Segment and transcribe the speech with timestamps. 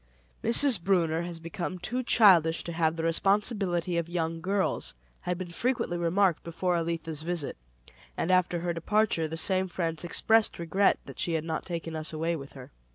[0.43, 0.81] "Mrs.
[0.83, 5.95] Brunner has become too childish to have the responsibility of young girls," had been frequently
[5.95, 7.55] remarked before Elitha's visit;
[8.17, 12.11] and after her departure, the same friends expressed regret that she had not taken us
[12.11, 12.71] away with her.